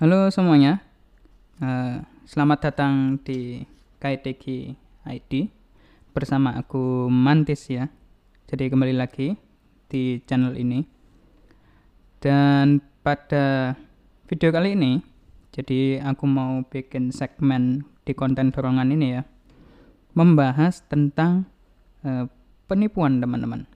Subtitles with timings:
[0.00, 0.80] Halo semuanya,
[1.60, 3.68] uh, selamat datang di
[4.00, 4.72] KITG
[5.04, 5.52] ID
[6.16, 7.92] bersama aku Mantis ya.
[8.48, 9.36] Jadi kembali lagi
[9.92, 10.88] di channel ini.
[12.16, 13.76] Dan pada
[14.24, 15.04] video kali ini,
[15.52, 19.28] jadi aku mau bikin segmen di konten dorongan ini ya,
[20.16, 21.44] membahas tentang
[22.08, 22.24] uh,
[22.72, 23.68] penipuan teman-teman.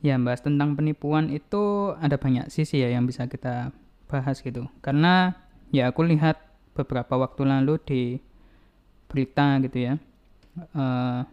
[0.00, 3.76] Ya, bahas tentang penipuan itu ada banyak sisi ya yang bisa kita
[4.12, 4.68] bahas gitu.
[4.84, 5.32] Karena
[5.72, 6.36] ya aku lihat
[6.76, 8.02] beberapa waktu lalu di
[9.08, 9.94] berita gitu ya
[10.76, 11.24] uh,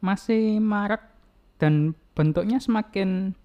[0.00, 1.12] masih marak
[1.60, 3.36] dan bentuknya semakin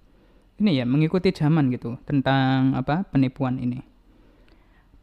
[0.56, 3.84] ini ya mengikuti zaman gitu tentang apa penipuan ini.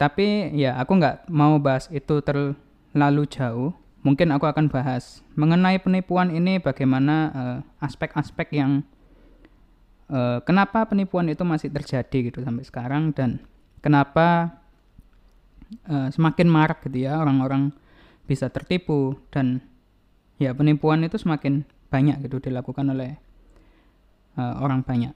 [0.00, 3.76] Tapi ya aku nggak mau bahas itu terlalu jauh.
[4.02, 8.72] Mungkin aku akan bahas mengenai penipuan ini bagaimana eh, aspek-aspek uh, yang
[10.12, 13.40] uh, kenapa penipuan itu masih terjadi gitu sampai sekarang dan
[13.80, 14.60] kenapa
[15.88, 17.72] uh, semakin marak gitu ya orang-orang
[18.28, 19.64] bisa tertipu dan
[20.36, 23.18] ya penipuan itu semakin banyak gitu dilakukan oleh
[24.36, 25.12] uh, orang banyak.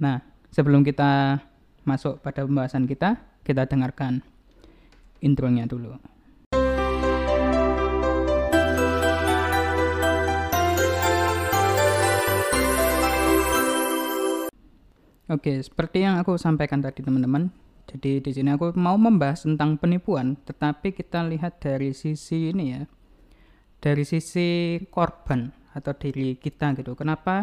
[0.00, 0.20] Nah,
[0.52, 1.40] sebelum kita
[1.84, 4.24] masuk pada pembahasan kita, kita dengarkan
[5.20, 5.96] intronya dulu.
[15.26, 17.50] Oke, seperti yang aku sampaikan tadi teman-teman.
[17.90, 22.86] Jadi di sini aku mau membahas tentang penipuan, tetapi kita lihat dari sisi ini ya.
[23.82, 26.94] Dari sisi korban atau diri kita gitu.
[26.94, 27.42] Kenapa?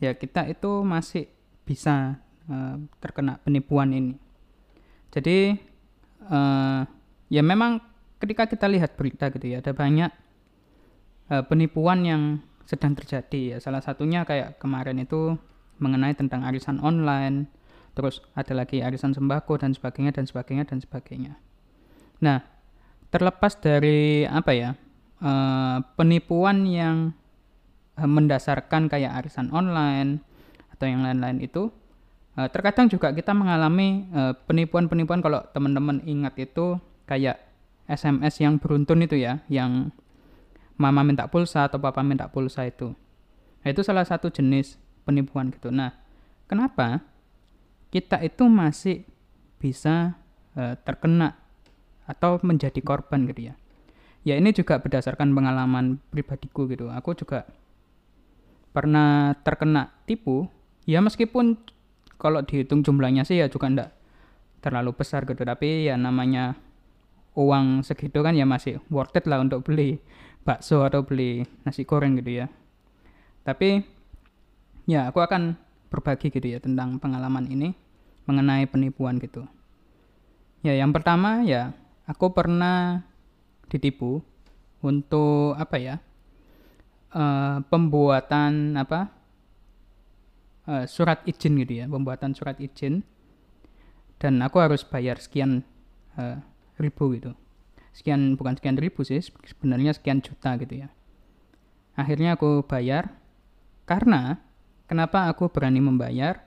[0.00, 1.28] Ya kita itu masih
[1.68, 2.16] bisa
[2.48, 4.16] uh, terkena penipuan ini.
[5.12, 5.52] Jadi
[6.32, 6.80] uh,
[7.28, 7.76] ya memang
[8.24, 10.08] ketika kita lihat berita gitu ya, ada banyak
[11.28, 12.22] uh, penipuan yang
[12.64, 13.56] sedang terjadi ya.
[13.60, 15.36] Salah satunya kayak kemarin itu
[15.78, 17.48] mengenai tentang arisan online,
[17.96, 21.32] terus ada lagi arisan sembako dan sebagainya dan sebagainya dan sebagainya.
[22.20, 22.44] Nah,
[23.12, 24.70] terlepas dari apa ya
[25.20, 27.12] uh, penipuan yang
[27.96, 30.20] uh, mendasarkan kayak arisan online
[30.76, 31.72] atau yang lain-lain itu,
[32.36, 34.08] uh, terkadang juga kita mengalami
[34.44, 36.76] penipuan-penipuan kalau teman-teman ingat itu
[37.08, 37.40] kayak
[37.88, 39.94] SMS yang beruntun itu ya, yang
[40.76, 42.92] mama minta pulsa atau papa minta pulsa itu.
[43.64, 45.70] Nah, itu salah satu jenis penipuan gitu.
[45.70, 45.94] Nah,
[46.50, 47.06] kenapa
[47.94, 49.06] kita itu masih
[49.62, 50.18] bisa
[50.58, 51.38] uh, terkena
[52.10, 53.54] atau menjadi korban gitu ya?
[54.26, 56.90] Ya ini juga berdasarkan pengalaman pribadiku gitu.
[56.90, 57.46] Aku juga
[58.74, 60.50] pernah terkena tipu.
[60.82, 61.54] Ya meskipun
[62.18, 63.90] kalau dihitung jumlahnya sih ya juga enggak
[64.66, 65.46] terlalu besar gitu.
[65.46, 66.58] Tapi ya namanya
[67.38, 70.02] uang segitu kan ya masih worth it lah untuk beli
[70.42, 72.46] bakso atau beli nasi goreng gitu ya.
[73.46, 73.95] Tapi
[74.86, 75.58] ya aku akan
[75.90, 77.74] berbagi gitu ya tentang pengalaman ini
[78.26, 79.46] mengenai penipuan gitu.
[80.62, 81.74] Ya yang pertama ya
[82.06, 83.06] aku pernah
[83.70, 84.22] ditipu
[84.82, 85.94] untuk apa ya
[87.14, 89.10] uh, pembuatan apa
[90.70, 93.02] uh, surat izin gitu ya pembuatan surat izin.
[94.16, 95.60] Dan aku harus bayar sekian
[96.16, 96.40] uh,
[96.80, 97.36] ribu gitu.
[97.92, 100.88] Sekian bukan sekian ribu sih sebenarnya sekian juta gitu ya.
[101.96, 103.12] Akhirnya aku bayar
[103.84, 104.40] karena
[104.86, 106.46] Kenapa aku berani membayar?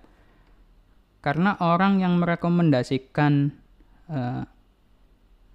[1.20, 3.52] Karena orang yang merekomendasikan
[4.08, 4.44] uh,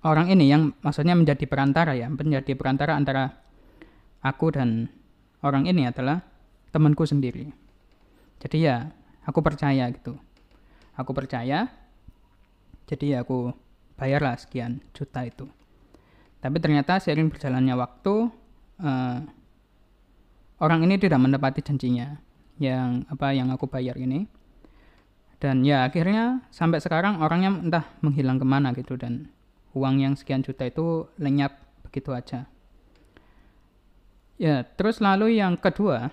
[0.05, 3.41] orang ini yang maksudnya menjadi perantara ya, menjadi perantara antara
[4.21, 4.93] aku dan
[5.41, 6.21] orang ini adalah
[6.77, 7.49] temanku sendiri.
[8.45, 8.93] Jadi ya,
[9.25, 10.21] aku percaya gitu.
[11.01, 11.72] Aku percaya,
[12.84, 13.56] jadi ya aku
[13.97, 15.49] bayarlah sekian juta itu.
[16.45, 18.15] Tapi ternyata seiring berjalannya waktu,
[18.84, 19.19] uh,
[20.61, 22.21] orang ini tidak menepati janjinya
[22.59, 24.26] yang apa yang aku bayar ini.
[25.42, 29.28] Dan ya akhirnya sampai sekarang orangnya entah menghilang ke mana gitu dan
[29.76, 31.53] uang yang sekian juta itu lenyap
[31.84, 32.48] begitu aja.
[34.41, 36.10] Ya terus lalu yang kedua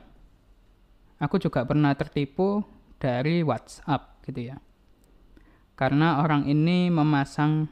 [1.22, 2.66] aku juga pernah tertipu
[3.00, 4.58] dari WhatsApp gitu ya.
[5.80, 7.72] Karena orang ini memasang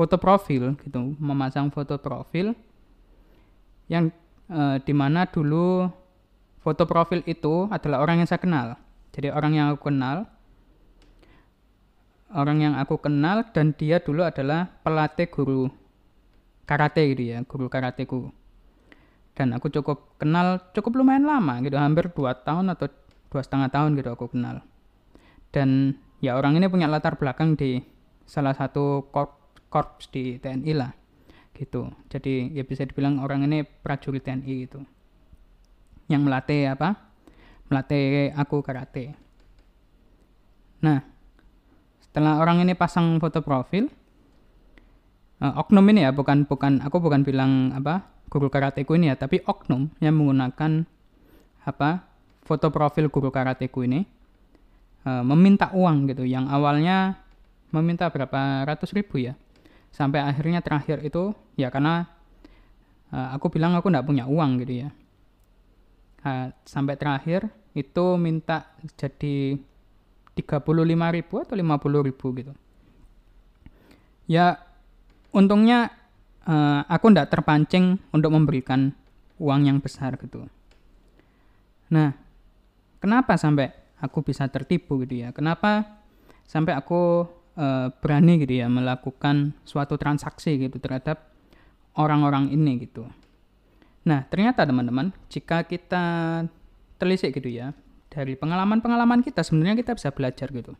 [0.00, 2.56] foto profil gitu memasang foto profil
[3.90, 4.08] yang
[4.48, 5.90] e, di mana dulu
[6.60, 8.76] foto profil itu adalah orang yang saya kenal.
[9.10, 10.28] Jadi orang yang aku kenal,
[12.30, 15.72] orang yang aku kenal dan dia dulu adalah pelatih guru
[16.68, 18.30] karate gitu ya, guru karateku.
[19.34, 22.92] Dan aku cukup kenal cukup lumayan lama gitu, hampir dua tahun atau
[23.32, 24.62] dua setengah tahun gitu aku kenal.
[25.50, 27.82] Dan ya orang ini punya latar belakang di
[28.28, 29.10] salah satu
[29.72, 30.92] korps di TNI lah
[31.56, 31.90] gitu.
[32.12, 34.86] Jadi ya bisa dibilang orang ini prajurit TNI gitu
[36.10, 36.98] yang melatih apa?
[37.70, 39.14] Melatih aku karate.
[40.82, 40.98] Nah,
[42.02, 43.86] setelah orang ini pasang foto profil
[45.38, 49.42] uh, oknum ini ya bukan bukan aku bukan bilang apa guru karateku ini ya tapi
[49.42, 50.86] oknum yang menggunakan
[51.62, 51.90] apa
[52.42, 54.02] foto profil guru karateku ini
[55.06, 57.18] uh, meminta uang gitu yang awalnya
[57.70, 59.38] meminta berapa ratus ribu ya
[59.90, 62.06] sampai akhirnya terakhir itu ya karena
[63.10, 64.88] uh, aku bilang aku nggak punya uang gitu ya
[66.64, 68.68] sampai terakhir itu minta
[68.98, 69.56] jadi
[70.36, 72.52] 35 ribu atau 50 ribu gitu.
[74.30, 74.62] Ya
[75.34, 75.90] untungnya
[76.46, 78.94] uh, aku tidak terpancing untuk memberikan
[79.40, 80.46] uang yang besar gitu.
[81.90, 82.14] Nah
[83.00, 85.28] kenapa sampai aku bisa tertipu gitu ya?
[85.32, 86.00] Kenapa
[86.46, 87.26] sampai aku
[87.56, 91.30] uh, berani gitu ya melakukan suatu transaksi gitu terhadap
[91.98, 93.06] orang-orang ini gitu
[94.00, 96.04] nah ternyata teman-teman jika kita
[97.00, 97.76] telisik gitu ya
[98.10, 100.74] dari pengalaman-pengalaman kita sebenarnya kita bisa belajar gitu.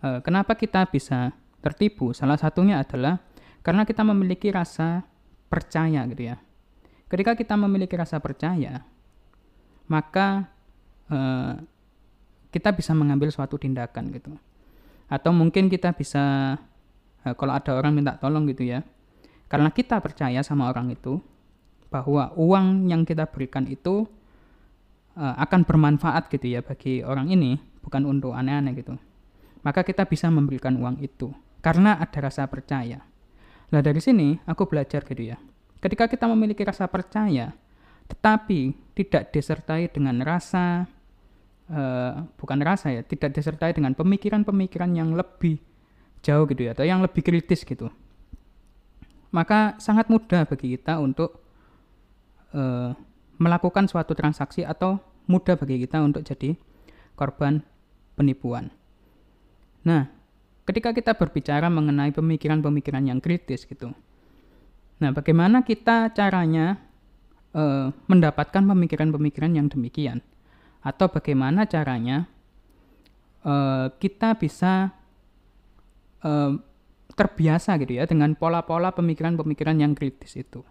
[0.00, 2.14] E, kenapa kita bisa tertipu?
[2.14, 3.18] Salah satunya adalah
[3.66, 5.02] karena kita memiliki rasa
[5.50, 6.38] percaya gitu ya.
[7.10, 8.86] Ketika kita memiliki rasa percaya,
[9.90, 10.46] maka
[11.10, 11.18] e,
[12.54, 14.30] kita bisa mengambil suatu tindakan gitu.
[15.10, 16.54] Atau mungkin kita bisa
[17.26, 18.86] e, kalau ada orang minta tolong gitu ya.
[19.50, 21.18] Karena kita percaya sama orang itu
[21.94, 24.02] bahwa uang yang kita berikan itu
[25.14, 27.54] uh, akan bermanfaat gitu ya bagi orang ini,
[27.86, 28.98] bukan untuk aneh-aneh gitu.
[29.62, 31.30] Maka kita bisa memberikan uang itu
[31.62, 32.98] karena ada rasa percaya.
[33.70, 35.38] Nah dari sini aku belajar gitu ya.
[35.78, 37.54] Ketika kita memiliki rasa percaya,
[38.10, 40.90] tetapi tidak disertai dengan rasa
[41.70, 45.62] uh, bukan rasa ya, tidak disertai dengan pemikiran-pemikiran yang lebih
[46.26, 47.86] jauh gitu ya, atau yang lebih kritis gitu.
[49.30, 51.43] Maka sangat mudah bagi kita untuk
[52.54, 52.94] uh,
[53.36, 56.54] melakukan suatu transaksi atau mudah bagi kita untuk jadi
[57.18, 57.62] korban
[58.14, 58.70] penipuan.
[59.84, 60.08] Nah,
[60.64, 63.92] ketika kita berbicara mengenai pemikiran-pemikiran yang kritis gitu.
[65.02, 66.80] Nah, bagaimana kita caranya
[67.52, 70.24] e, mendapatkan pemikiran-pemikiran yang demikian?
[70.80, 72.30] Atau bagaimana caranya
[73.44, 73.54] e,
[73.98, 74.94] kita bisa
[76.24, 76.32] e,
[77.14, 80.64] terbiasa gitu ya dengan pola-pola pemikiran-pemikiran yang kritis itu?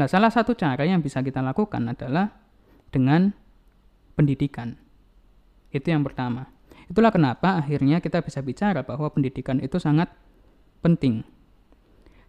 [0.00, 2.32] Nah, salah satu cara yang bisa kita lakukan adalah
[2.88, 3.36] dengan
[4.16, 4.72] pendidikan.
[5.68, 6.48] Itu yang pertama.
[6.88, 10.08] Itulah kenapa akhirnya kita bisa bicara bahwa pendidikan itu sangat
[10.80, 11.20] penting.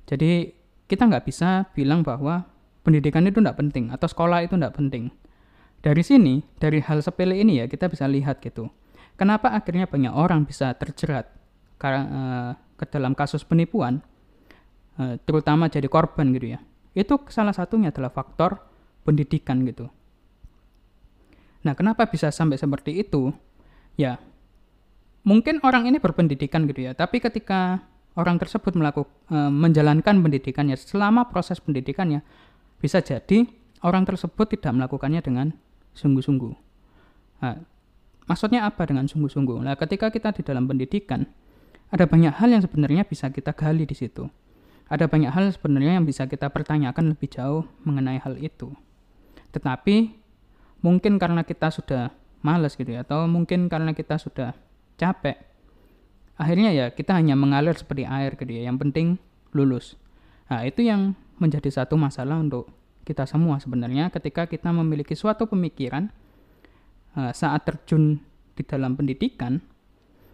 [0.03, 0.51] Jadi
[0.91, 2.43] kita nggak bisa bilang bahwa
[2.83, 5.07] pendidikan itu tidak penting atau sekolah itu tidak penting.
[5.79, 8.67] Dari sini, dari hal sepele ini ya kita bisa lihat gitu.
[9.15, 11.31] Kenapa akhirnya banyak orang bisa terjerat
[11.87, 14.03] eh, ke dalam kasus penipuan,
[14.99, 16.59] eh, terutama jadi korban gitu ya.
[16.91, 18.59] Itu salah satunya adalah faktor
[19.07, 19.87] pendidikan gitu.
[21.61, 23.31] Nah, kenapa bisa sampai seperti itu?
[23.95, 24.17] Ya,
[25.21, 27.85] mungkin orang ini berpendidikan gitu ya, tapi ketika
[28.17, 32.25] orang tersebut melakukan e, menjalankan pendidikannya selama proses pendidikannya
[32.81, 33.45] bisa jadi
[33.85, 35.47] orang tersebut tidak melakukannya dengan
[35.93, 36.53] sungguh-sungguh.
[37.45, 37.61] Nah,
[38.25, 39.61] maksudnya apa dengan sungguh-sungguh?
[39.61, 41.29] Nah, ketika kita di dalam pendidikan
[41.91, 44.25] ada banyak hal yang sebenarnya bisa kita gali di situ
[44.91, 48.75] ada banyak hal sebenarnya yang bisa kita pertanyakan lebih jauh mengenai hal itu.
[49.55, 50.11] Tetapi
[50.83, 52.11] mungkin karena kita sudah
[52.43, 54.51] males gitu ya, atau mungkin karena kita sudah
[54.99, 55.39] capek,
[56.35, 58.67] akhirnya ya kita hanya mengalir seperti air gitu ya.
[58.67, 59.07] Yang penting
[59.55, 59.95] lulus.
[60.51, 62.67] Nah itu yang menjadi satu masalah untuk
[63.07, 66.11] kita semua sebenarnya ketika kita memiliki suatu pemikiran
[67.15, 68.19] uh, saat terjun
[68.53, 69.63] di dalam pendidikan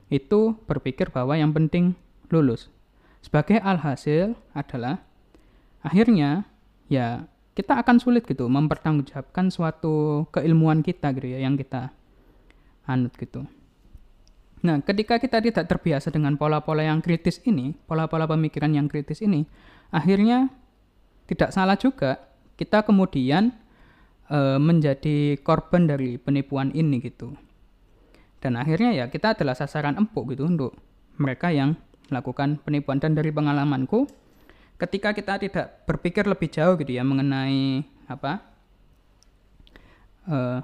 [0.09, 1.95] itu berpikir bahwa yang penting
[2.27, 2.67] lulus
[3.21, 5.03] sebagai alhasil adalah
[5.83, 6.47] akhirnya
[6.87, 11.89] ya kita akan sulit gitu mempertanggungjawabkan suatu keilmuan kita gitu ya yang kita
[12.85, 13.49] anut gitu.
[14.61, 19.45] Nah, ketika kita tidak terbiasa dengan pola-pola yang kritis ini, pola-pola pemikiran yang kritis ini,
[19.93, 20.49] akhirnya
[21.29, 22.17] tidak salah juga
[22.57, 23.53] kita kemudian
[24.25, 27.37] e, menjadi korban dari penipuan ini gitu.
[28.41, 30.73] Dan akhirnya ya kita adalah sasaran empuk gitu untuk
[31.21, 31.77] mereka yang
[32.09, 32.99] melakukan penipuan.
[32.99, 34.07] Dan dari pengalamanku
[34.77, 38.45] ketika kita tidak berpikir lebih jauh gitu ya mengenai apa
[40.29, 40.61] uh,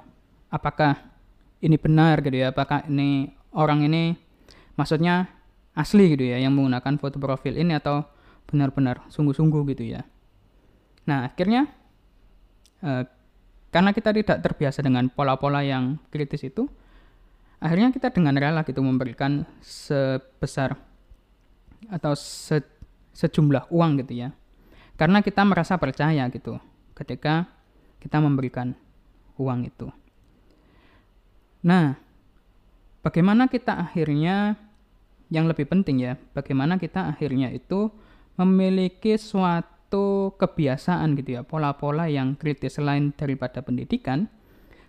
[0.48, 1.02] apakah
[1.58, 4.14] ini benar gitu ya apakah ini orang ini
[4.78, 5.26] maksudnya
[5.74, 8.06] asli gitu ya yang menggunakan foto profil ini atau
[8.46, 10.06] benar-benar sungguh-sungguh gitu ya.
[11.10, 11.66] Nah akhirnya
[12.86, 13.02] uh,
[13.74, 16.70] karena kita tidak terbiasa dengan pola-pola yang kritis itu
[17.58, 20.78] akhirnya kita dengan rela gitu memberikan sebesar
[21.90, 22.62] atau se,
[23.14, 24.28] sejumlah uang gitu ya.
[24.94, 26.58] Karena kita merasa percaya gitu
[26.94, 27.50] ketika
[27.98, 28.76] kita memberikan
[29.40, 29.90] uang itu.
[31.64, 31.96] Nah,
[33.00, 34.54] bagaimana kita akhirnya
[35.32, 37.90] yang lebih penting ya, bagaimana kita akhirnya itu
[38.36, 44.28] memiliki suatu kebiasaan gitu ya, pola-pola yang kritis selain daripada pendidikan.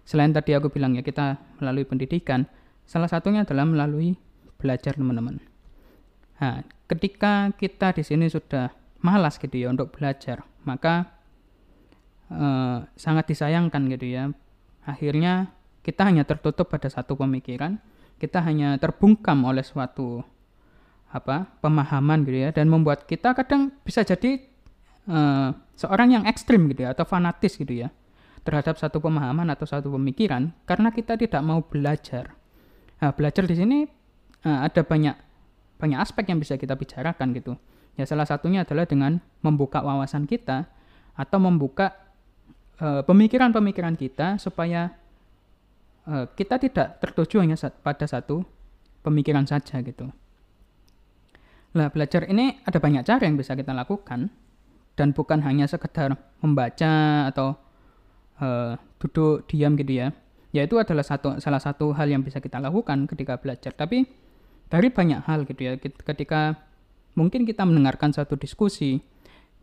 [0.05, 2.45] Selain tadi aku bilang ya kita melalui pendidikan,
[2.85, 4.13] salah satunya adalah melalui
[4.61, 5.41] belajar teman-teman.
[6.37, 11.13] Nah, ketika kita di sini sudah malas gitu ya untuk belajar, maka
[12.29, 14.23] eh, sangat disayangkan gitu ya.
[14.85, 15.53] Akhirnya
[15.85, 17.77] kita hanya tertutup pada satu pemikiran,
[18.17, 20.25] kita hanya terbungkam oleh suatu
[21.15, 24.35] apa pemahaman gitu ya dan membuat kita kadang bisa jadi
[25.07, 27.93] uh, seorang yang ekstrim gitu ya atau fanatis gitu ya
[28.43, 32.35] terhadap satu pemahaman atau satu pemikiran karena kita tidak mau belajar.
[32.99, 33.79] Nah, belajar di sini
[34.43, 35.15] uh, ada banyak
[35.75, 37.59] banyak aspek yang bisa kita bicarakan gitu.
[37.95, 40.67] Ya salah satunya adalah dengan membuka wawasan kita
[41.15, 41.95] atau membuka
[42.79, 44.91] eh, pemikiran-pemikiran uh, kita supaya
[46.11, 48.43] uh, kita tidak tertuju hanya pada satu
[48.99, 50.11] pemikiran saja gitu.
[51.75, 54.31] Nah, belajar ini ada banyak cara yang bisa kita lakukan
[54.95, 57.59] dan bukan hanya sekedar membaca atau
[58.39, 60.07] uh, duduk diam gitu ya.
[60.55, 63.75] Ya itu adalah satu salah satu hal yang bisa kita lakukan ketika belajar.
[63.75, 64.07] Tapi
[64.69, 66.57] dari banyak hal gitu ya, ketika
[67.13, 69.01] mungkin kita mendengarkan satu diskusi,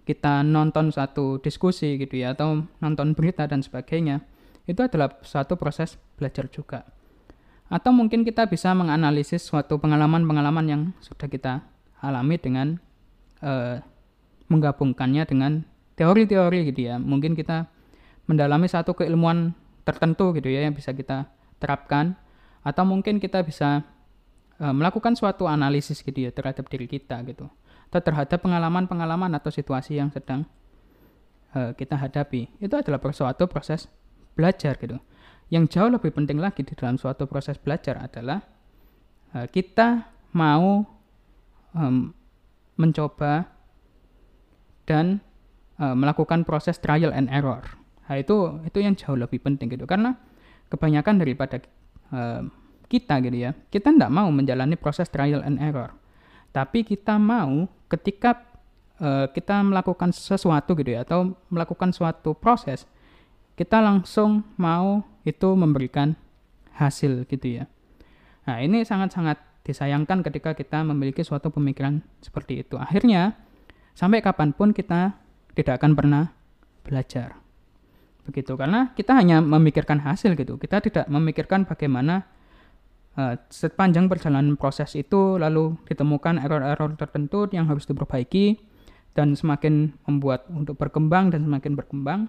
[0.02, 4.22] kita nonton satu diskusi gitu ya atau nonton berita dan sebagainya,
[4.66, 6.86] itu adalah satu proses belajar juga.
[7.72, 11.64] Atau mungkin kita bisa menganalisis suatu pengalaman-pengalaman yang sudah kita
[12.04, 12.76] alami dengan
[13.40, 13.80] uh,
[14.52, 15.64] menggabungkannya dengan
[15.96, 17.00] teori-teori gitu ya.
[17.00, 17.72] Mungkin kita
[18.28, 22.14] mendalami satu keilmuan tertentu gitu ya yang bisa kita terapkan
[22.62, 23.82] atau mungkin kita bisa
[24.62, 27.50] uh, melakukan suatu analisis gitu ya terhadap diri kita gitu
[27.92, 30.48] atau terhadap pengalaman-pengalaman atau situasi yang sedang
[31.52, 32.48] uh, kita hadapi.
[32.56, 33.90] Itu adalah suatu proses
[34.32, 34.96] belajar gitu.
[35.52, 38.40] Yang jauh lebih penting lagi di dalam suatu proses belajar adalah
[39.36, 40.88] uh, kita mau
[41.76, 42.16] um,
[42.80, 43.44] mencoba
[44.88, 45.20] dan
[45.76, 47.60] uh, melakukan proses trial and error.
[48.08, 50.16] Nah, itu itu yang jauh lebih penting gitu karena
[50.72, 51.60] kebanyakan daripada
[52.12, 52.48] uh,
[52.92, 55.96] kita gitu ya, kita tidak mau menjalani proses trial and error.
[56.52, 58.44] Tapi kita mau ketika
[59.00, 62.84] uh, kita melakukan sesuatu gitu ya atau melakukan suatu proses,
[63.56, 66.12] kita langsung mau itu memberikan
[66.76, 67.64] hasil gitu ya.
[68.44, 72.74] Nah, ini sangat-sangat disayangkan ketika kita memiliki suatu pemikiran seperti itu.
[72.74, 73.38] Akhirnya,
[73.94, 75.14] sampai kapan pun kita
[75.54, 76.24] tidak akan pernah
[76.82, 77.38] belajar.
[78.26, 80.58] Begitu, karena kita hanya memikirkan hasil gitu.
[80.58, 82.26] Kita tidak memikirkan bagaimana
[83.16, 88.60] uh, sepanjang perjalanan proses itu lalu ditemukan error-error tertentu yang harus diperbaiki
[89.12, 92.20] dan semakin membuat untuk berkembang dan semakin berkembang.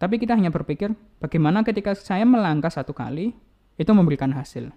[0.00, 3.36] Tapi kita hanya berpikir bagaimana ketika saya melangkah satu kali
[3.76, 4.72] itu memberikan hasil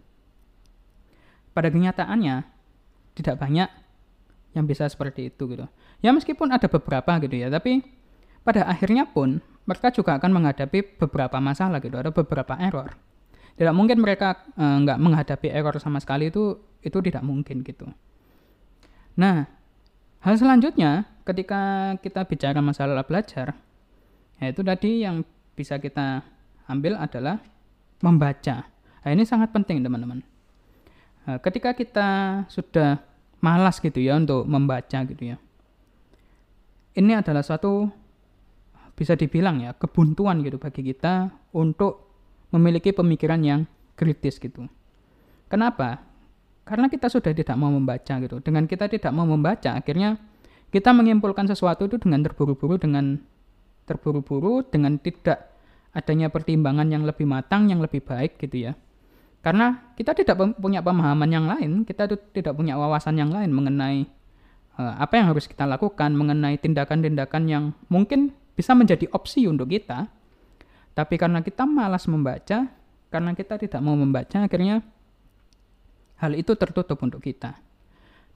[1.53, 2.43] pada kenyataannya
[3.13, 3.69] tidak banyak
[4.57, 5.65] yang bisa seperti itu gitu.
[6.01, 7.85] Ya meskipun ada beberapa gitu ya, tapi
[8.41, 12.97] pada akhirnya pun mereka juga akan menghadapi beberapa masalah gitu, ada beberapa error.
[13.53, 17.87] Tidak mungkin mereka eh, nggak menghadapi error sama sekali itu itu tidak mungkin gitu.
[19.15, 19.45] Nah,
[20.25, 23.53] hal selanjutnya ketika kita bicara masalah belajar,
[24.41, 25.21] yaitu tadi yang
[25.53, 26.25] bisa kita
[26.65, 27.39] ambil adalah
[28.01, 28.65] membaca.
[29.03, 30.25] Nah, ini sangat penting teman-teman.
[31.23, 32.09] Nah, ketika kita
[32.49, 32.99] sudah
[33.43, 35.37] malas gitu ya untuk membaca gitu ya.
[36.93, 37.89] Ini adalah suatu
[38.93, 42.12] bisa dibilang ya kebuntuan gitu bagi kita untuk
[42.53, 43.65] memiliki pemikiran yang
[43.97, 44.69] kritis gitu.
[45.49, 46.05] Kenapa?
[46.63, 48.39] Karena kita sudah tidak mau membaca gitu.
[48.39, 50.21] Dengan kita tidak mau membaca, akhirnya
[50.71, 53.19] kita menyimpulkan sesuatu itu dengan terburu-buru, dengan
[53.83, 55.51] terburu-buru, dengan tidak
[55.93, 58.73] adanya pertimbangan yang lebih matang, yang lebih baik gitu ya.
[59.43, 64.07] Karena kita tidak punya pemahaman yang lain, kita tidak punya wawasan yang lain mengenai
[64.79, 70.07] uh, apa yang harus kita lakukan, mengenai tindakan-tindakan yang mungkin bisa menjadi opsi untuk kita.
[70.93, 72.69] Tapi karena kita malas membaca,
[73.09, 74.85] karena kita tidak mau membaca, akhirnya
[76.21, 77.57] hal itu tertutup untuk kita.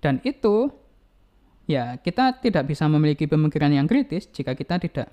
[0.02, 0.70] Dan itu
[1.70, 5.08] ya kita tidak bisa memiliki pemikiran yang kritis jika kita tidak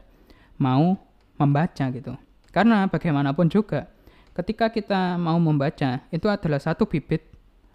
[0.56, 0.96] mau
[1.36, 2.14] membaca gitu.
[2.54, 3.90] Karena bagaimanapun juga
[4.34, 7.22] ketika kita mau membaca itu adalah satu bibit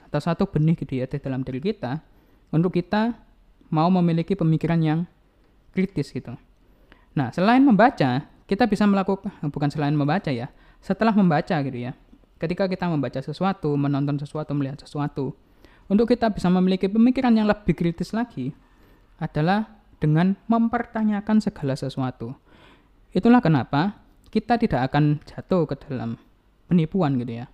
[0.10, 2.02] atau satu benih gitu ya di dalam diri kita
[2.50, 3.14] untuk kita
[3.70, 5.00] mau memiliki pemikiran yang
[5.72, 6.34] kritis gitu.
[7.14, 10.50] Nah, selain membaca, kita bisa melakukan bukan selain membaca ya,
[10.82, 11.94] setelah membaca gitu ya.
[12.41, 15.38] Ketika kita membaca sesuatu, menonton sesuatu, melihat sesuatu,
[15.86, 18.58] untuk kita bisa memiliki pemikiran yang lebih kritis lagi
[19.22, 19.70] adalah
[20.01, 22.34] dengan mempertanyakan segala sesuatu.
[23.13, 24.01] Itulah kenapa
[24.34, 26.18] kita tidak akan jatuh ke dalam
[26.65, 27.46] penipuan gitu ya.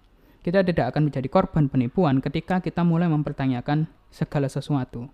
[0.45, 5.09] Kita tidak akan menjadi korban penipuan ketika kita mulai mempertanyakan segala sesuatu.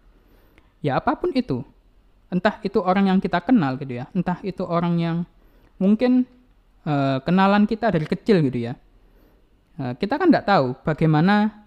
[0.84, 1.64] Ya apa pun itu,
[2.28, 5.18] entah itu orang yang kita kenal gitu ya, entah itu orang yang
[5.82, 6.30] mungkin
[6.86, 8.78] uh, kenalan kita dari kecil gitu ya.
[9.82, 11.66] Uh, kita kan nggak tahu bagaimana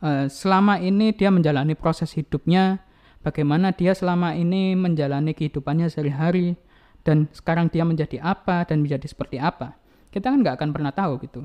[0.00, 2.80] uh, selama ini dia menjalani proses hidupnya,
[3.20, 6.56] bagaimana dia selama ini menjalani kehidupannya sehari-hari,
[7.04, 9.76] dan sekarang dia menjadi apa dan menjadi seperti apa.
[10.08, 11.44] Kita kan nggak akan pernah tahu gitu.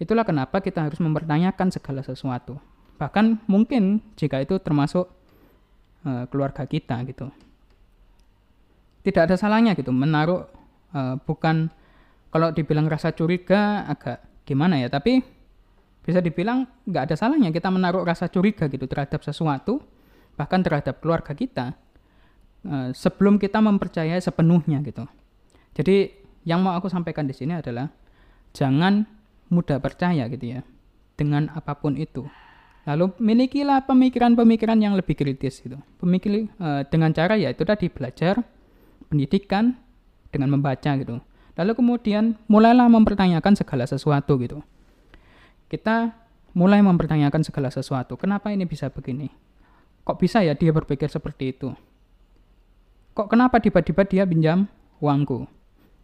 [0.00, 2.56] Itulah kenapa kita harus mempertanyakan segala sesuatu.
[2.96, 5.08] Bahkan mungkin jika itu termasuk
[6.04, 7.28] uh, keluarga kita gitu.
[9.04, 10.55] Tidak ada salahnya gitu menaruh
[10.92, 11.72] uh, bukan
[12.30, 15.24] kalau dibilang rasa curiga agak gimana ya, tapi
[16.06, 19.82] bisa dibilang nggak ada salahnya kita menaruh rasa curiga gitu terhadap sesuatu,
[20.38, 21.74] bahkan terhadap keluarga kita
[22.68, 25.08] uh, sebelum kita mempercayai sepenuhnya gitu.
[25.74, 26.12] Jadi
[26.46, 27.90] yang mau aku sampaikan di sini adalah
[28.54, 29.02] jangan
[29.50, 30.60] mudah percaya gitu ya
[31.18, 32.22] dengan apa pun itu.
[32.86, 35.74] Lalu milikilah pemikiran-pemikiran yang lebih kritis gitu.
[35.98, 38.46] Pemikir uh, dengan cara ya itu tadi belajar,
[39.10, 39.74] pendidikan
[40.36, 41.16] dengan membaca gitu.
[41.56, 44.60] Lalu kemudian mulailah mempertanyakan segala sesuatu gitu.
[45.72, 46.12] Kita
[46.52, 48.20] mulai mempertanyakan segala sesuatu.
[48.20, 49.32] Kenapa ini bisa begini?
[50.04, 51.72] Kok bisa ya dia berpikir seperti itu?
[53.16, 54.68] Kok kenapa tiba-tiba dia pinjam
[55.00, 55.48] uangku?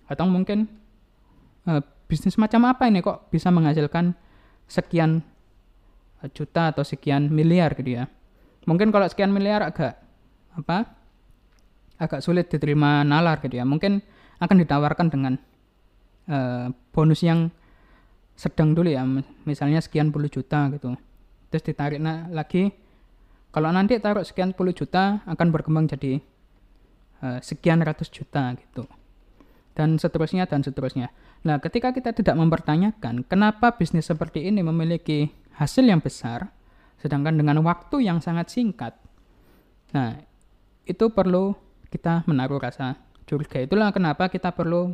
[0.09, 0.67] Atau mungkin
[1.69, 4.17] uh, bisnis macam apa ini kok bisa menghasilkan
[4.67, 5.21] sekian
[6.25, 8.09] eh, juta atau sekian miliar gitu ya.
[8.65, 10.01] Mungkin kalau sekian miliar agak
[10.57, 11.03] apa?
[12.03, 13.63] agak sulit diterima nalar gitu ya.
[13.63, 14.03] Mungkin
[14.43, 15.39] akan ditawarkan dengan
[16.27, 17.55] uh, bonus yang
[18.35, 19.07] sedang dulu ya,
[19.47, 20.99] misalnya sekian puluh juta gitu.
[21.53, 22.01] Terus ditarik
[22.33, 22.75] lagi,
[23.55, 26.19] kalau nanti taruh sekian puluh juta akan berkembang jadi
[27.23, 28.89] uh, sekian ratus juta gitu
[29.79, 31.15] dan seterusnya dan seterusnya.
[31.47, 36.51] Nah, ketika kita tidak mempertanyakan kenapa bisnis seperti ini memiliki hasil yang besar,
[36.99, 38.97] sedangkan dengan waktu yang sangat singkat,
[39.93, 40.19] nah
[40.89, 41.55] itu perlu
[41.93, 42.97] kita menaruh rasa
[43.33, 43.65] curiga.
[43.65, 44.93] Itulah kenapa kita perlu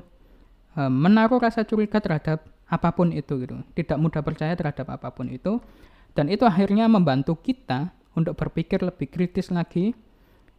[0.78, 3.58] e, menaruh rasa curiga terhadap apa pun itu gitu.
[3.74, 5.58] Tidak mudah percaya terhadap apa pun itu
[6.14, 9.98] dan itu akhirnya membantu kita untuk berpikir lebih kritis lagi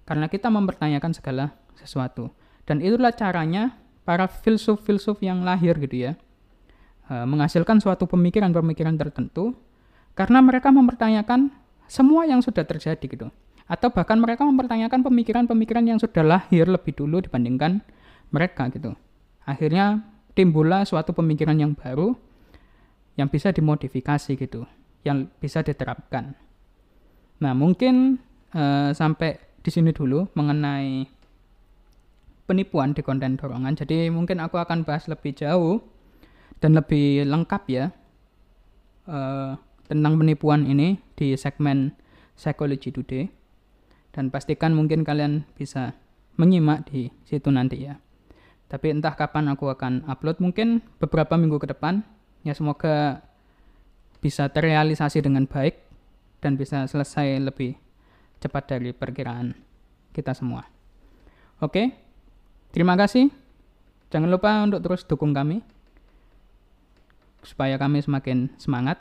[0.04, 2.36] karena kita mempertanyakan segala sesuatu.
[2.68, 6.14] Dan itulah caranya para filsuf-filsuf yang lahir gitu ya
[7.10, 9.58] uh, menghasilkan suatu pemikiran-pemikiran tertentu
[10.14, 11.54] karena mereka mempertanyakan
[11.90, 13.28] semua yang sudah terjadi gitu
[13.70, 17.86] atau bahkan mereka mempertanyakan pemikiran-pemikiran yang sudah lahir lebih dulu dibandingkan
[18.34, 18.98] mereka gitu
[19.46, 20.02] akhirnya
[20.34, 22.18] timbullah suatu pemikiran yang baru
[23.16, 24.66] yang bisa dimodifikasi gitu
[25.06, 26.34] yang bisa diterapkan
[27.38, 28.18] nah mungkin
[28.58, 31.20] uh, sampai di sini dulu mengenai
[32.50, 33.78] penipuan di konten dorongan.
[33.78, 35.78] Jadi mungkin aku akan bahas lebih jauh
[36.58, 37.86] dan lebih lengkap ya
[39.06, 39.54] uh,
[39.86, 41.94] tentang penipuan ini di segmen
[42.34, 43.30] Psychology Today.
[44.10, 45.94] Dan pastikan mungkin kalian bisa
[46.40, 48.00] menyimak di situ nanti ya.
[48.70, 52.06] Tapi entah kapan aku akan upload, mungkin beberapa minggu ke depan.
[52.46, 53.26] Ya semoga
[54.22, 55.76] bisa terrealisasi dengan baik
[56.40, 57.76] dan bisa selesai lebih
[58.40, 59.56] cepat dari perkiraan
[60.16, 60.64] kita semua.
[61.60, 61.92] Oke?
[62.72, 63.28] Terima kasih.
[64.10, 65.62] Jangan lupa untuk terus dukung kami
[67.44, 69.00] supaya kami semakin semangat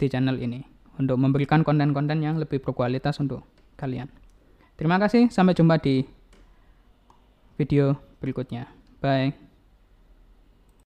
[0.00, 3.46] di channel ini untuk memberikan konten-konten yang lebih berkualitas untuk
[3.78, 4.10] kalian.
[4.74, 6.02] Terima kasih, sampai jumpa di
[7.58, 8.70] video berikutnya.
[9.02, 9.47] Bye.